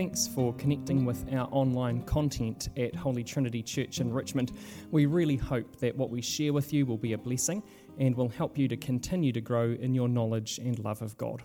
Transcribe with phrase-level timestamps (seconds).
[0.00, 4.50] Thanks for connecting with our online content at Holy Trinity Church in Richmond.
[4.90, 7.62] We really hope that what we share with you will be a blessing
[7.98, 11.42] and will help you to continue to grow in your knowledge and love of God.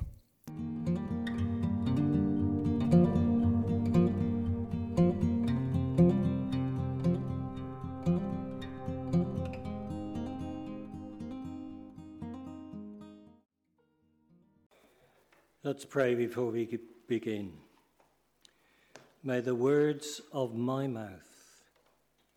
[15.62, 17.52] Let's pray before we begin.
[19.27, 21.63] May the words of my mouth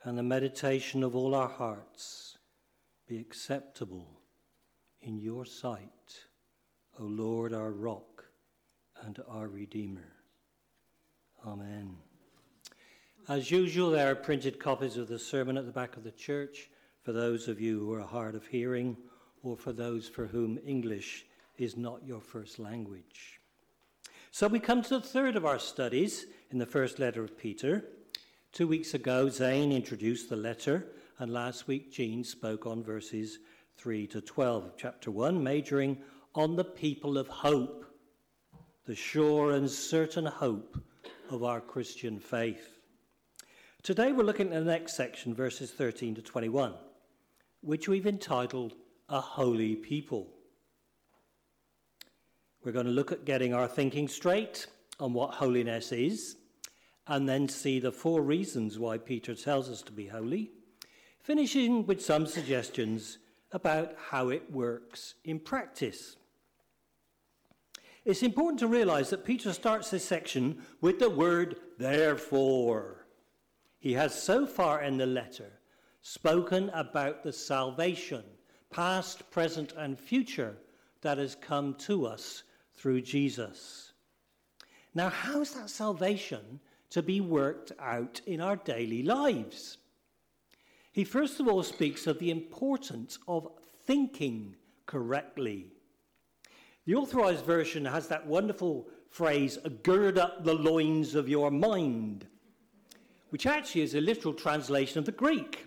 [0.04, 2.38] and the meditation of all our hearts
[3.06, 4.22] be acceptable
[5.02, 5.90] in your sight,
[6.98, 8.24] O Lord, our rock
[9.02, 10.14] and our Redeemer.
[11.46, 11.94] Amen.
[13.28, 16.70] As usual, there are printed copies of the sermon at the back of the church
[17.02, 18.96] for those of you who are hard of hearing
[19.42, 21.26] or for those for whom English
[21.58, 23.40] is not your first language.
[24.30, 27.84] So we come to the third of our studies in the first letter of Peter.
[28.52, 30.86] Two weeks ago, Zane introduced the letter,
[31.18, 33.38] and last week, Jean spoke on verses
[33.76, 35.98] 3 to 12 of chapter 1, majoring
[36.34, 37.84] on the people of hope,
[38.86, 40.80] the sure and certain hope
[41.30, 42.78] of our Christian faith.
[43.82, 46.74] Today, we're looking at the next section, verses 13 to 21,
[47.60, 48.74] which we've entitled
[49.08, 50.28] A Holy People.
[52.64, 54.66] We're going to look at getting our thinking straight
[55.00, 56.36] on what holiness is,
[57.06, 60.50] and then see the four reasons why Peter tells us to be holy,
[61.20, 63.18] finishing with some suggestions
[63.52, 66.16] about how it works in practice.
[68.04, 73.06] It's important to realize that Peter starts this section with the word therefore.
[73.78, 75.60] He has so far in the letter
[76.00, 78.24] spoken about the salvation,
[78.70, 80.56] past, present, and future,
[81.02, 82.42] that has come to us
[82.74, 83.92] through Jesus.
[84.94, 89.78] Now, how's that salvation to be worked out in our daily lives?
[90.92, 93.48] He first of all speaks of the importance of
[93.84, 95.66] thinking correctly.
[96.86, 102.26] The authorized version has that wonderful phrase, gird up the loins of your mind,
[103.30, 105.66] which actually is a literal translation of the Greek.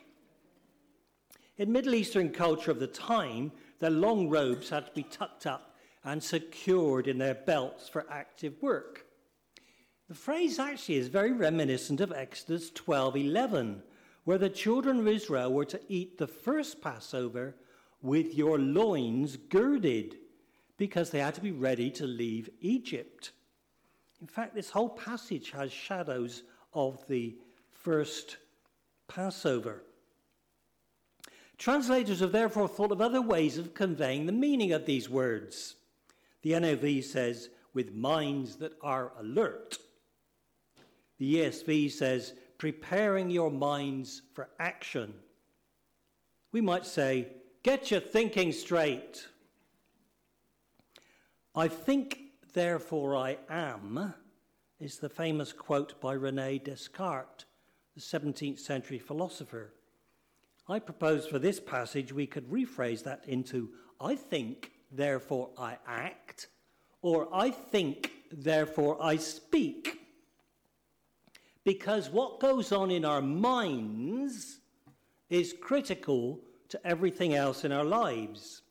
[1.58, 5.76] In Middle Eastern culture of the time, their long robes had to be tucked up
[6.04, 9.06] and secured in their belts for active work.
[10.12, 13.82] The phrase actually is very reminiscent of Exodus 12:11,
[14.26, 17.56] where the children of Israel were to eat the first Passover
[18.02, 20.18] with your loins girded,
[20.76, 23.32] because they had to be ready to leave Egypt.
[24.20, 26.44] In fact, this whole passage has shadows
[26.74, 27.38] of the
[27.70, 28.36] first
[29.08, 29.82] Passover.
[31.58, 35.78] Translators have therefore thought of other ways of conveying the meaning of these words.
[36.42, 39.78] The NIV says, with minds that are alert.
[41.22, 45.14] The ESV says, preparing your minds for action.
[46.52, 47.28] We might say,
[47.62, 49.28] get your thinking straight.
[51.54, 52.22] I think,
[52.54, 54.16] therefore I am,
[54.80, 57.46] is the famous quote by Rene Descartes,
[57.94, 59.76] the 17th century philosopher.
[60.68, 66.48] I propose for this passage we could rephrase that into I think, therefore I act,
[67.04, 70.01] or I think, therefore I speak.
[71.64, 74.60] Because what goes on in our minds
[75.30, 76.40] is critical
[76.70, 78.64] to everything else in our lives.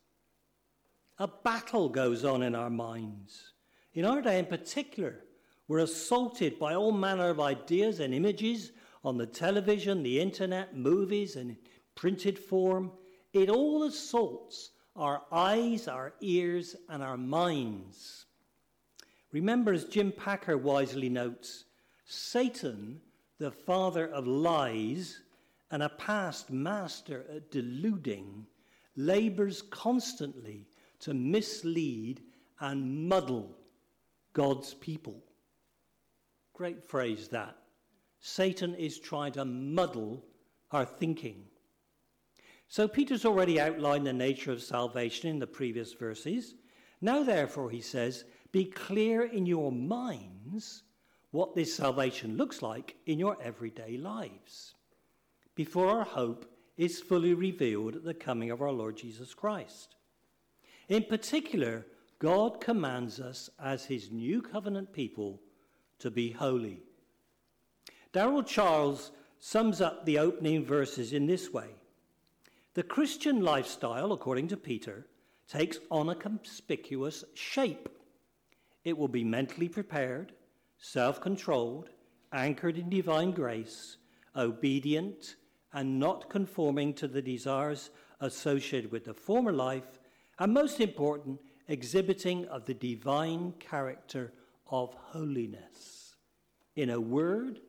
[1.19, 3.53] A battle goes on in our minds.
[3.95, 5.21] In our day in particular,
[5.69, 8.73] we're assaulted by all manner of ideas and images
[9.05, 11.57] on the television, the internet, movies, and
[11.95, 12.91] printed form.
[13.33, 18.27] It all assaults our eyes, our ears, and our minds.
[19.33, 21.65] Remember, as Jim Packer wisely notes,
[22.11, 23.01] Satan,
[23.39, 25.21] the father of lies
[25.71, 28.47] and a past master at deluding,
[28.97, 30.67] labors constantly
[30.99, 32.21] to mislead
[32.59, 33.57] and muddle
[34.33, 35.23] God's people.
[36.53, 37.57] Great phrase that.
[38.19, 40.25] Satan is trying to muddle
[40.73, 41.45] our thinking.
[42.67, 46.57] So Peter's already outlined the nature of salvation in the previous verses.
[47.01, 50.83] Now, therefore, he says, be clear in your minds
[51.31, 54.75] what this salvation looks like in your everyday lives
[55.55, 56.47] before our hope
[56.77, 59.97] is fully revealed at the coming of our Lord Jesus Christ.
[60.89, 61.87] In particular,
[62.19, 65.41] God commands us as his new covenant people
[65.99, 66.83] to be holy.
[68.13, 71.69] Daryl Charles sums up the opening verses in this way
[72.75, 75.07] the Christian lifestyle, according to Peter,
[75.49, 77.89] takes on a conspicuous shape.
[78.85, 80.33] It will be mentally prepared,
[80.81, 81.91] self controlled,
[82.33, 83.99] anchored in divine grace,
[84.35, 85.37] obedient,
[85.73, 87.91] and not conforming to the desires
[88.21, 89.99] associated with the former life,
[90.39, 91.39] and most important,
[91.69, 94.33] exhibiting of the divine character
[94.71, 96.17] of holiness.
[96.77, 97.61] In a word,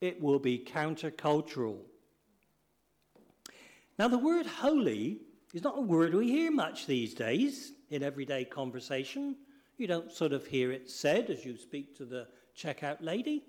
[0.00, 1.78] it will be countercultural.
[3.98, 5.20] Now, the word holy
[5.54, 9.36] is not a word we hear much these days in everyday conversation.
[9.78, 13.44] You don't sort of hear it said as you speak to the checkout lady.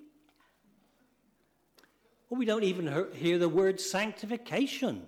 [2.29, 5.03] Or we don't even hear the word sanctification,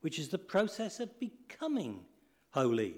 [0.00, 2.00] which is the process of becoming
[2.50, 2.96] holy.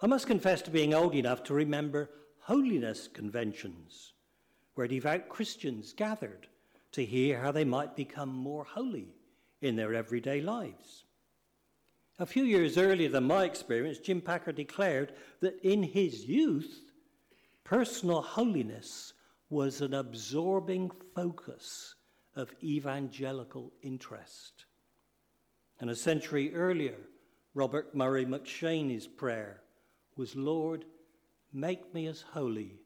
[0.00, 2.10] I must confess to being old enough to remember
[2.40, 4.12] holiness conventions,
[4.74, 6.48] where devout Christians gathered
[6.92, 9.14] to hear how they might become more holy
[9.60, 11.04] in their everyday lives.
[12.18, 16.80] A few years earlier than my experience, Jim Packer declared that in his youth,
[17.66, 19.12] personal holiness
[19.50, 21.96] was an absorbing focus
[22.36, 24.66] of evangelical interest.
[25.80, 26.94] And a century earlier,
[27.54, 29.62] Robert Murray M'Cheyne's prayer
[30.16, 30.84] was Lord,
[31.52, 32.78] make me as holy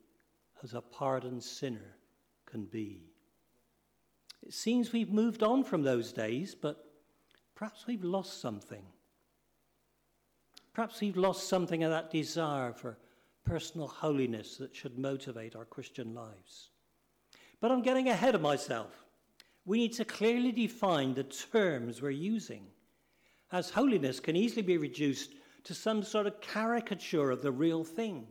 [0.62, 1.96] as a pardoned sinner
[2.46, 3.02] can be.
[4.42, 6.86] It seems we've moved on from those days, but
[7.54, 8.84] perhaps we've lost something.
[10.72, 12.96] Perhaps we've lost something of that desire for
[13.44, 16.70] personal holiness that should motivate our Christian lives.
[17.60, 19.04] But I'm getting ahead of myself.
[19.64, 22.66] We need to clearly define the terms we're using,
[23.52, 25.34] as holiness can easily be reduced
[25.64, 28.26] to some sort of caricature of the real thing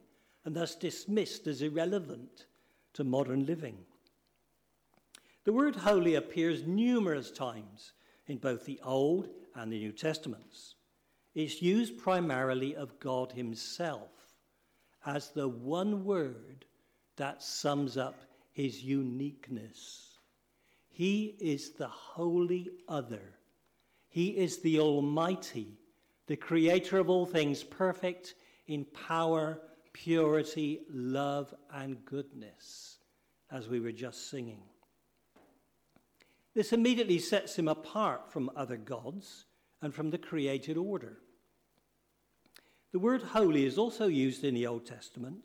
[0.46, 2.48] and thus dismissed as irrelevant
[2.94, 3.78] to modern living.
[5.44, 7.94] The word holy appears numerous times
[8.28, 10.76] in both the Old and the New Testaments.
[11.36, 14.19] It's used primarily of God Himself
[15.16, 16.66] as the one word
[17.16, 18.22] that sums up
[18.52, 20.20] His uniqueness.
[20.88, 23.34] He is the holy other.
[24.08, 25.80] He is the Almighty,
[26.28, 28.36] the creator of all things, perfect
[28.68, 29.60] in power,
[29.94, 32.98] purity, love, and goodness,
[33.52, 34.62] as we were just singing.
[36.54, 39.46] This immediately sets him apart from other gods
[39.82, 41.18] and from the created order.
[42.92, 45.44] The word holy is also used in the Old Testament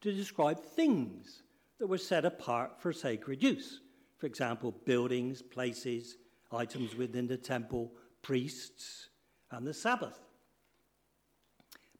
[0.00, 1.42] to describe things
[1.78, 3.80] that were set apart for sacred use.
[4.16, 6.16] For example, buildings, places,
[6.50, 9.10] items within the temple, priests,
[9.50, 10.18] and the Sabbath.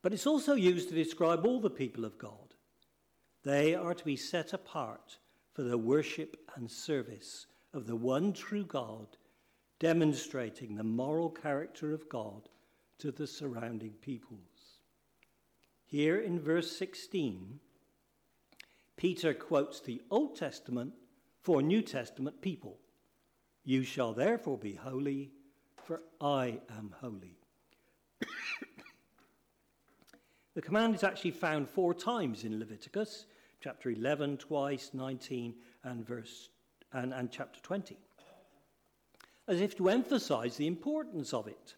[0.00, 2.54] But it's also used to describe all the people of God.
[3.42, 5.18] They are to be set apart
[5.52, 9.06] for the worship and service of the one true God,
[9.78, 12.48] demonstrating the moral character of God
[12.98, 14.55] to the surrounding peoples.
[15.86, 17.60] Here in verse 16,
[18.96, 20.94] Peter quotes the Old Testament
[21.42, 22.78] for New Testament people.
[23.62, 25.30] You shall therefore be holy,
[25.76, 27.38] for I am holy.
[30.54, 33.26] the command is actually found four times in Leviticus,
[33.60, 35.54] chapter 11, twice, 19,
[35.84, 36.48] and verse
[36.92, 37.96] and, and chapter 20,
[39.46, 41.76] as if to emphasize the importance of it.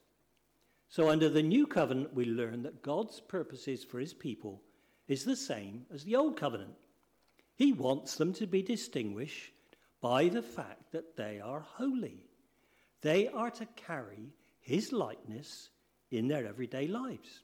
[0.89, 4.63] So, under the new covenant, we learn that God's purposes for his people
[5.07, 6.75] is the same as the old covenant.
[7.55, 9.53] He wants them to be distinguished
[10.01, 12.25] by the fact that they are holy.
[13.03, 15.71] They are to carry his likeness
[16.11, 17.43] in their everyday lives.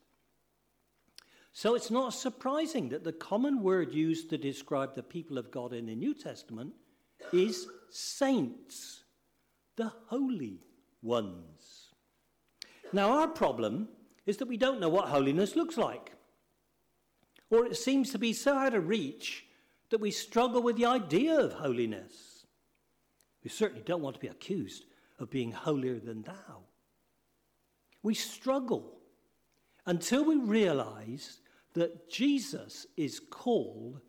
[1.53, 5.73] So it's not surprising that the common word used to describe the people of God
[5.73, 6.75] in the New Testament
[7.33, 9.05] is saints,
[9.77, 10.61] the holy
[11.03, 11.84] ones.
[12.95, 13.89] Now, our problem
[14.25, 16.13] is that we don't know what holiness looks like.
[17.51, 19.45] Or it seems to be so out of reach
[19.91, 22.47] that we struggle with the idea of holiness.
[23.43, 24.85] We certainly don't want to be accused
[25.19, 26.63] of being holier than thou.
[28.05, 29.01] We struggle
[29.87, 31.41] until we realize
[31.73, 34.01] that Jesus is called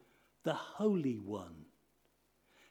[0.43, 1.65] the Holy One.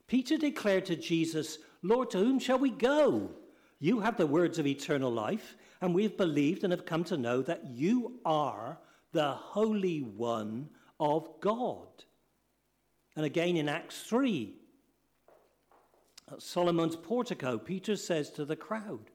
[0.06, 3.33] Peter declared to Jesus, Lord, to whom shall we go?
[3.80, 7.19] You have the words of eternal life, and we have believed and have come to
[7.19, 8.79] know that you are
[9.12, 11.88] the Holy One of God.
[13.17, 14.55] And again in Acts 3,
[16.33, 19.11] at Solomon's portico, Peter says to the crowd,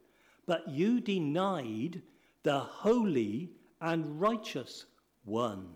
[0.46, 2.02] But you denied
[2.44, 3.50] the holy
[3.80, 4.86] and righteous
[5.24, 5.70] one.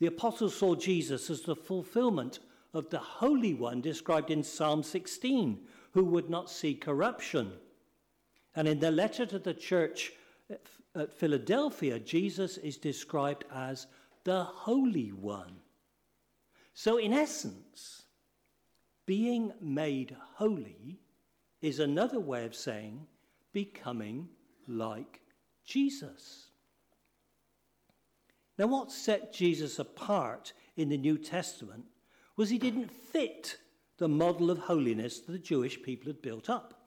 [0.00, 2.40] The apostles saw Jesus as the fulfillment
[2.74, 5.60] of the Holy One described in Psalm 16,
[5.92, 7.52] who would not see corruption.
[8.56, 10.12] And in the letter to the church
[10.94, 13.86] at Philadelphia, Jesus is described as
[14.24, 15.56] the Holy One.
[16.74, 18.04] So, in essence,
[19.06, 21.00] being made holy
[21.60, 23.06] is another way of saying
[23.52, 24.28] becoming
[24.66, 25.20] like
[25.64, 26.46] Jesus.
[28.58, 31.84] Now, what set Jesus apart in the New Testament
[32.36, 33.56] was he didn't fit
[33.98, 36.79] the model of holiness that the Jewish people had built up.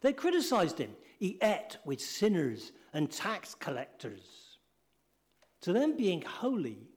[0.00, 0.94] They criticized him.
[1.18, 4.58] He ate with sinners and tax collectors.
[5.62, 6.88] To them, being holy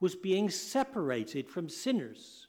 [0.00, 2.48] was being separated from sinners.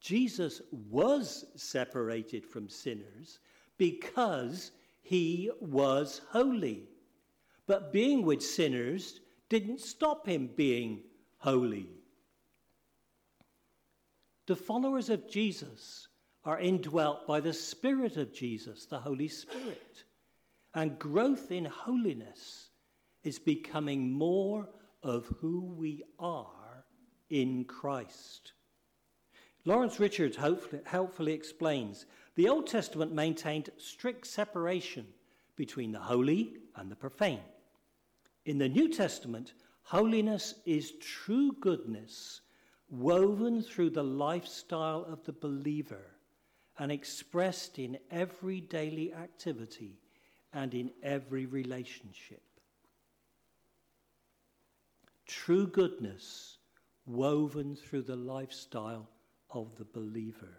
[0.00, 3.38] Jesus was separated from sinners
[3.78, 6.88] because he was holy.
[7.66, 11.02] But being with sinners didn't stop him being
[11.38, 11.88] holy.
[14.46, 16.08] The followers of Jesus
[16.44, 20.04] are indwelt by the Spirit of Jesus, the Holy Spirit.
[20.74, 22.68] And growth in holiness
[23.22, 24.68] is becoming more
[25.02, 26.84] of who we are
[27.30, 28.52] in Christ.
[29.64, 30.36] Lawrence Richards
[30.84, 35.06] helpfully explains the Old Testament maintained strict separation
[35.56, 37.40] between the holy and the profane.
[38.44, 42.42] In the New Testament, holiness is true goodness
[42.90, 46.13] woven through the lifestyle of the believer
[46.78, 50.00] and expressed in every daily activity
[50.52, 52.42] and in every relationship.
[55.26, 56.58] True goodness
[57.06, 59.08] woven through the lifestyle
[59.50, 60.56] of the believer.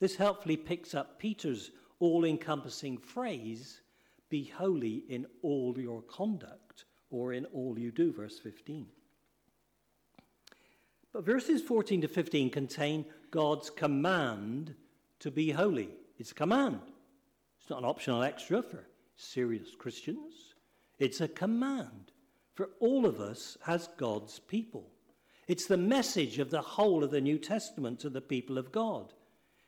[0.00, 3.80] This helpfully picks up Peter's all encompassing phrase
[4.28, 8.86] be holy in all your conduct or in all you do, verse 15.
[11.12, 14.74] But verses 14 to 15 contain God's command
[15.20, 15.90] to be holy.
[16.18, 16.80] It's a command.
[17.60, 20.54] It's not an optional extra for serious Christians.
[20.98, 22.12] It's a command
[22.54, 24.88] for all of us as God's people.
[25.46, 29.12] It's the message of the whole of the New Testament to the people of God.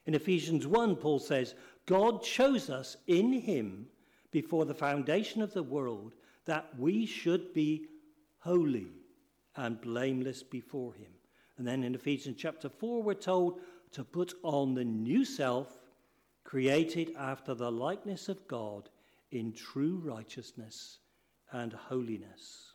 [0.07, 1.55] In Ephesians 1, Paul says,
[1.87, 3.87] God chose us in him
[4.31, 6.15] before the foundation of the world
[6.47, 7.87] that we should be
[8.39, 8.89] holy
[9.57, 11.11] and blameless before him.
[11.59, 13.61] And then in Ephesians chapter 4, we're told
[13.93, 15.69] to put on the new self,
[16.45, 18.89] created after the likeness of God
[19.31, 20.99] in true righteousness
[21.53, 22.73] and holiness.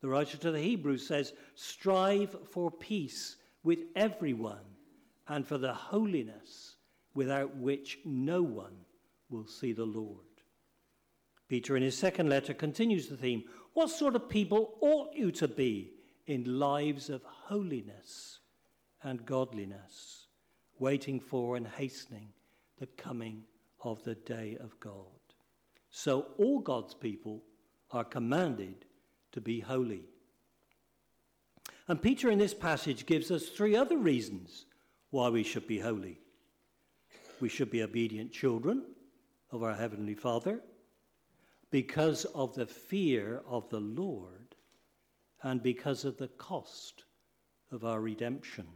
[0.00, 4.64] The writer to the Hebrews says, Strive for peace with everyone
[5.28, 6.76] and for the holiness
[7.14, 8.76] without which no one
[9.28, 10.24] will see the Lord.
[11.48, 15.48] Peter, in his second letter, continues the theme What sort of people ought you to
[15.48, 15.92] be
[16.26, 18.38] in lives of holiness
[19.02, 20.17] and godliness,
[20.80, 22.28] waiting for and hastening
[22.78, 23.42] the coming
[23.80, 25.04] of the day of God?
[25.90, 27.42] So, all God's people
[27.90, 28.84] are commanded
[29.32, 30.04] to be holy.
[31.86, 34.66] And Peter, in this passage, gives us three other reasons
[35.10, 36.20] why we should be holy.
[37.40, 38.84] We should be obedient children
[39.50, 40.60] of our Heavenly Father
[41.70, 44.56] because of the fear of the Lord
[45.42, 47.04] and because of the cost
[47.70, 48.66] of our redemption.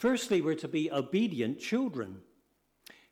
[0.00, 2.22] Firstly, we're to be obedient children.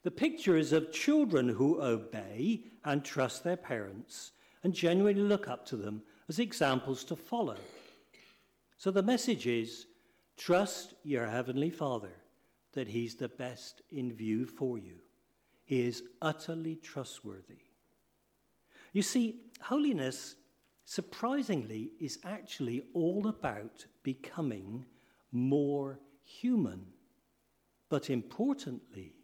[0.04, 4.32] The picture is of children who obey and trust their parents
[4.64, 7.58] and genuinely look up to them as examples to follow.
[8.78, 9.84] So the message is
[10.38, 12.14] trust your Heavenly Father
[12.72, 14.94] that He's the best in view for you.
[15.66, 17.64] He is utterly trustworthy.
[18.94, 20.36] You see, holiness,
[20.86, 24.86] surprisingly, is actually all about becoming
[25.32, 26.86] more human,
[27.88, 29.14] but importantly,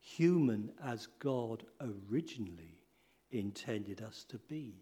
[0.00, 2.78] human as God originally
[3.30, 4.74] intended us to be.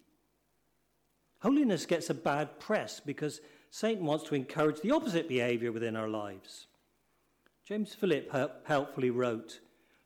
[1.39, 3.41] Holiness gets a bad press because
[3.71, 6.67] Satan wants to encourage the opposite behavior within our lives.
[7.65, 8.31] James Philip
[8.65, 9.59] helpfully wrote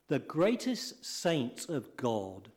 [0.08, 2.48] The greatest saints of God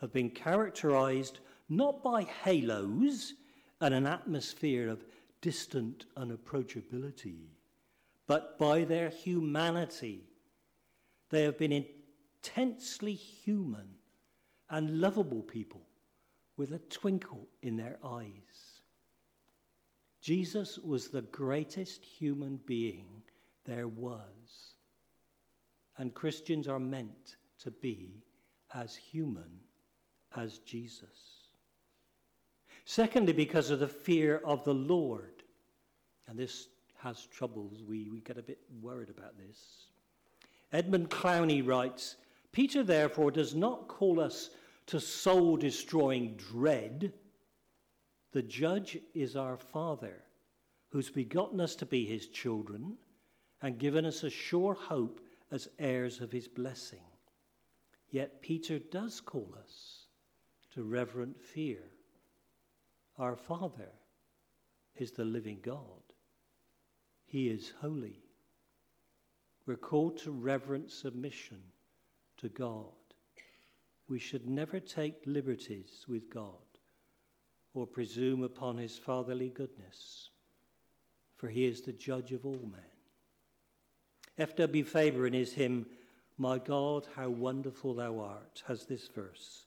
[0.00, 3.34] have been characterized not by halos
[3.80, 5.04] and an atmosphere of
[5.40, 7.48] distant unapproachability,
[8.26, 10.24] but by their humanity.
[11.30, 13.88] They have been intensely human
[14.70, 15.82] and lovable people
[16.56, 18.80] with a twinkle in their eyes.
[20.20, 23.22] Jesus was the greatest human being
[23.64, 24.76] there was.
[25.98, 28.22] And Christians are meant to be
[28.74, 29.60] as human
[30.36, 31.50] as Jesus.
[32.84, 35.42] Secondly, because of the fear of the Lord.
[36.26, 36.68] And this
[37.04, 37.84] has troubles.
[37.86, 39.86] We, we get a bit worried about this.
[40.72, 42.16] Edmund Clowney writes
[42.50, 44.50] Peter, therefore, does not call us
[44.86, 47.12] to soul destroying dread.
[48.32, 50.22] The judge is our Father,
[50.88, 52.96] who's begotten us to be his children
[53.60, 55.20] and given us a sure hope
[55.50, 57.02] as heirs of his blessing.
[58.10, 60.06] Yet Peter does call us
[60.74, 61.82] to reverent fear.
[63.18, 63.90] Our Father
[64.96, 66.03] is the living God,
[67.34, 68.22] He is holy.
[69.66, 71.62] We're called to reverent submission
[72.38, 72.92] to God.
[74.08, 76.68] We should never take liberties with God
[77.72, 80.30] or presume upon His fatherly goodness
[81.44, 82.80] for he is the judge of all men.
[84.38, 84.82] F.W.
[84.84, 85.84] Faber, in his hymn,
[86.38, 89.66] My God, how wonderful thou art, has this verse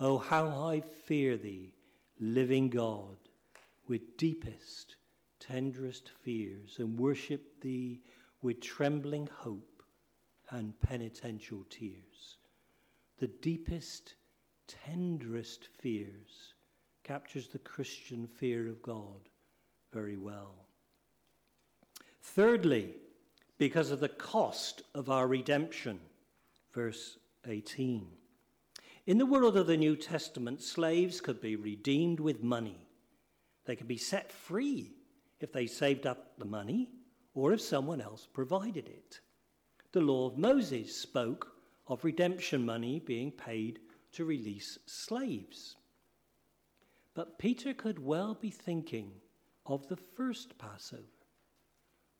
[0.00, 1.72] Oh, how I fear thee,
[2.18, 3.16] living God,
[3.86, 4.96] with deepest,
[5.46, 8.00] tenderest fears, and worship thee
[8.42, 9.82] with trembling hope
[10.50, 12.38] and penitential tears.
[13.18, 14.14] The deepest,
[14.66, 16.54] tenderest fears
[17.02, 19.28] captures the Christian fear of God
[19.92, 20.66] very well.
[22.22, 22.94] Thirdly,
[23.58, 26.00] because of the cost of our redemption.
[26.72, 28.06] Verse 18.
[29.06, 32.88] In the world of the New Testament, slaves could be redeemed with money.
[33.66, 34.94] They could be set free
[35.44, 36.88] if they saved up the money
[37.34, 39.20] or if someone else provided it.
[39.92, 41.52] The law of Moses spoke
[41.86, 43.78] of redemption money being paid
[44.12, 45.76] to release slaves.
[47.12, 49.12] But Peter could well be thinking
[49.66, 51.02] of the first Passover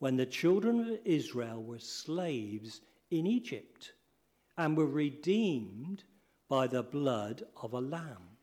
[0.00, 3.94] when the children of Israel were slaves in Egypt
[4.58, 6.04] and were redeemed
[6.50, 8.36] by the blood of a lamb.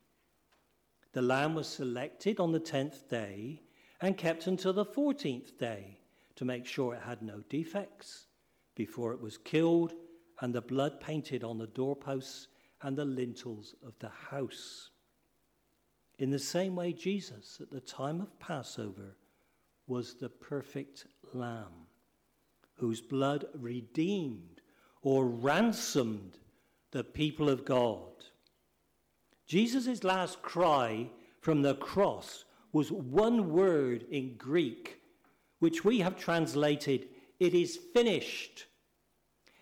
[1.14, 3.62] The lamb was selected on the tenth day
[4.02, 5.98] and kept until the fourteenth day
[6.36, 8.26] to make sure it had no defects
[8.76, 9.94] before it was killed
[10.42, 12.48] and the blood painted on the doorposts
[12.82, 14.90] and the lintels of the house.
[16.18, 19.16] In the same way, Jesus, at the time of Passover,
[19.88, 21.88] was the perfect lamb,
[22.76, 24.62] whose blood redeemed
[25.04, 26.38] or ransomed
[26.92, 28.12] the people of God.
[29.48, 31.10] Jesus' last cry
[31.40, 35.00] from the cross was one word in Greek,
[35.60, 37.08] which we have translated,
[37.40, 38.66] It is finished.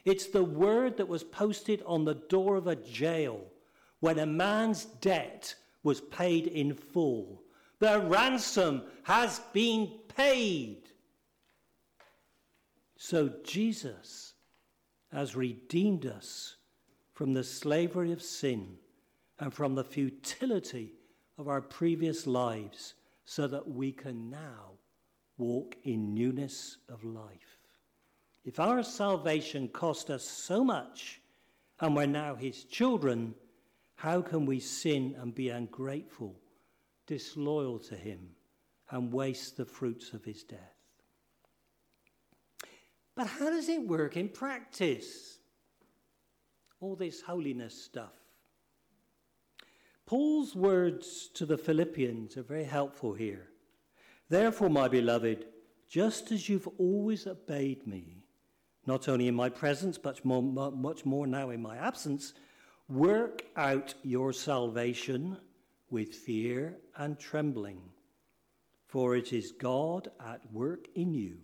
[0.06, 3.41] It's the word that was posted on the door of a jail
[4.00, 7.43] when a man's debt was paid in full.
[7.80, 10.84] The ransom has been paid.
[12.98, 14.34] So Jesus
[15.12, 16.58] has redeemed us
[17.13, 18.78] from the slavery of sin
[19.39, 20.93] and from the futility
[21.38, 22.95] of our previous lives
[23.30, 24.72] so that we can now
[25.38, 27.60] walk in newness of life.
[28.44, 31.22] If our salvation cost us so much
[31.80, 33.36] and we're now his children,
[33.94, 36.39] how can we sin and be ungrateful,
[37.06, 38.30] disloyal to him,
[38.89, 40.80] and waste the fruits of his death?
[43.13, 45.38] But how does it work in practice?
[46.80, 48.18] All this holiness stuff.
[50.10, 53.48] Paul's words to the Philippians are very helpful here.
[54.28, 55.45] Therefore, my beloved,
[55.88, 58.24] just as you've always obeyed me,
[58.88, 62.34] not only in my presence, but much more now in my absence,
[62.88, 65.38] work out your salvation
[65.91, 67.80] with fear and trembling.
[68.88, 71.38] For it is God at work in you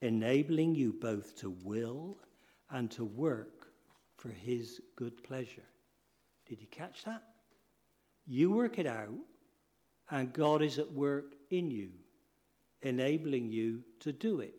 [0.00, 2.16] enabling you both to will
[2.70, 3.66] and to work
[4.16, 5.68] for his good pleasure.
[6.48, 7.24] Did you catch that?
[8.32, 9.18] You work it out,
[10.08, 11.88] and God is at work in you,
[12.82, 14.54] enabling you to do it.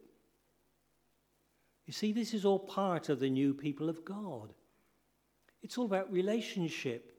[1.85, 4.53] You see, this is all part of the new people of God.
[5.63, 7.13] It's all about relationship.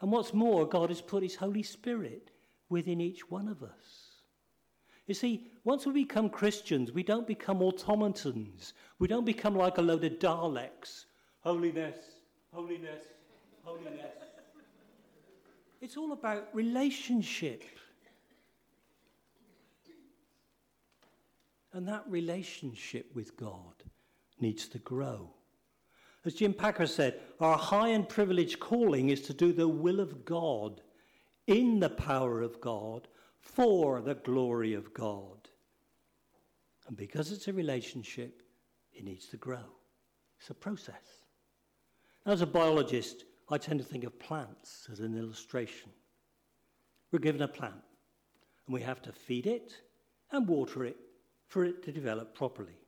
[0.00, 2.30] And what's more, God has put his Holy Spirit
[2.70, 4.22] within each one of us.
[5.06, 8.72] You see, once we become Christians, we don't become automatons.
[8.98, 11.04] We don't become like a load of Daleks.
[11.40, 11.98] Holiness,
[12.50, 13.04] holiness,
[13.62, 14.31] holiness.
[15.82, 17.64] It's all about relationship.
[21.72, 23.82] And that relationship with God
[24.40, 25.30] needs to grow.
[26.24, 30.24] As Jim Packer said, our high and privileged calling is to do the will of
[30.24, 30.82] God
[31.48, 33.08] in the power of God
[33.40, 35.48] for the glory of God.
[36.86, 38.44] And because it's a relationship,
[38.92, 39.64] it needs to grow.
[40.38, 41.24] It's a process.
[42.24, 45.90] As a biologist, I tend to think of plants as an illustration.
[47.10, 47.82] We're given a plant,
[48.66, 49.74] and we have to feed it
[50.30, 50.96] and water it
[51.48, 52.78] for it to develop properly.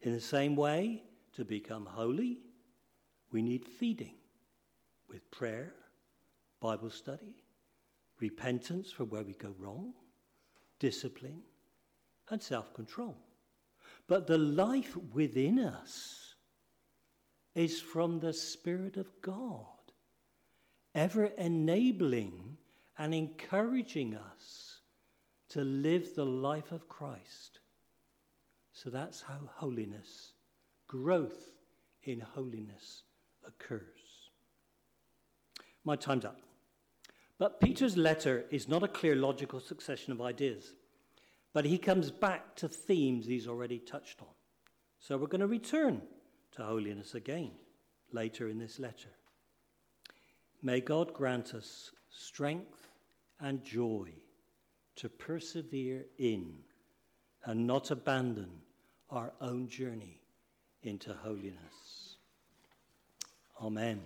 [0.00, 1.04] In the same way,
[1.34, 2.40] to become holy,
[3.30, 4.16] we need feeding
[5.08, 5.72] with prayer,
[6.58, 7.36] Bible study,
[8.18, 9.94] repentance for where we go wrong,
[10.80, 11.40] discipline,
[12.30, 13.16] and self control.
[14.08, 16.34] But the life within us
[17.54, 19.73] is from the Spirit of God,
[20.94, 22.56] ever enabling
[22.98, 24.80] and encouraging us
[25.50, 27.60] to live the life of Christ.
[28.72, 30.32] So that's how holiness,
[30.88, 31.52] growth
[32.02, 33.02] in holiness,
[33.46, 33.80] occurs.
[35.84, 36.40] My time's up.
[37.38, 40.72] But Peter's letter is not a clear logical succession of ideas,
[41.52, 44.28] but he comes back to themes he's already touched on.
[45.00, 46.00] So we're going to return
[46.52, 47.50] to holiness again
[48.12, 49.10] later in this letter.
[50.64, 52.88] May God grant us strength
[53.38, 54.08] and joy
[54.96, 56.54] to persevere in
[57.44, 58.48] and not abandon
[59.10, 60.22] our own journey
[60.82, 62.16] into holiness.
[63.60, 64.00] Amen.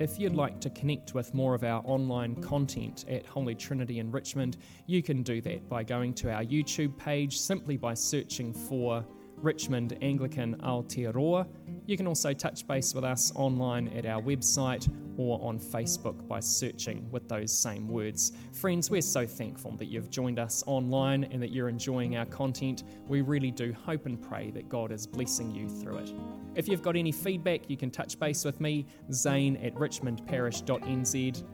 [0.00, 4.10] If you'd like to connect with more of our online content at Holy Trinity in
[4.10, 9.04] Richmond, you can do that by going to our YouTube page simply by searching for
[9.36, 11.46] Richmond Anglican Aotearoa.
[11.84, 14.88] You can also touch base with us online at our website
[15.20, 18.32] or on Facebook by searching with those same words.
[18.52, 22.84] Friends, we're so thankful that you've joined us online and that you're enjoying our content.
[23.06, 26.12] We really do hope and pray that God is blessing you through it.
[26.54, 31.44] If you've got any feedback, you can touch base with me, Zane at richmondparish.nz.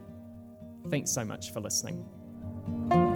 [0.89, 3.06] Thanks so much for listening.